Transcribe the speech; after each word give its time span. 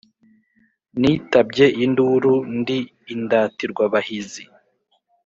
nitabye 0.99 1.65
induru 1.83 2.33
ndi 2.59 2.79
indatirwabahizi 3.13 4.43